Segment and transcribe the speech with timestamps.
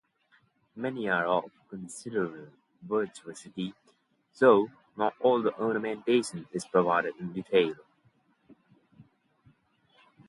[0.75, 2.47] Many are of considerable
[2.81, 3.75] virtuosity,
[4.39, 7.75] though not all the ornamentation is provided in detail.